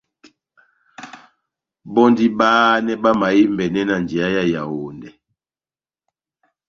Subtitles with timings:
[1.93, 5.09] Bɔ́ndini bahanɛ bamahembɛnɛ na njeya yá Yawondɛ.